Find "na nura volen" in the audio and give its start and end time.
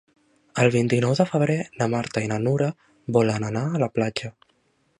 2.31-3.47